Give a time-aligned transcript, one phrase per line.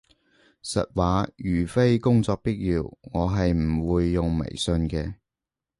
[0.63, 5.13] 實話，如非工作必要，我係唔會用微信嘅